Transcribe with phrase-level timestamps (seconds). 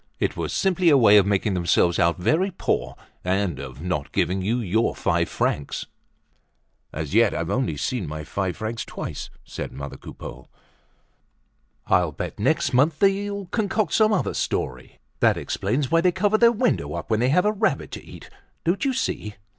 [0.19, 4.41] It was simply a way of making themselves out very poor and of not giving
[4.41, 5.85] you your five francs."
[6.91, 10.47] "As yet I've only seen my five francs twice," said mother Coupeau.
[11.85, 14.97] "I'll bet next month they'll concoct some other story.
[15.19, 18.27] That explains why they cover their window up when they have a rabbit to eat.
[18.63, 19.35] Don't you see?